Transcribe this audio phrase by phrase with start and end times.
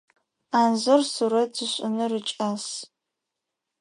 [0.61, 2.65] Анзор сурэт ышӏыныр икӏас.